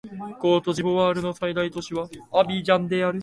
[0.39, 3.19] コートジボワールの最大都市はアビジャンである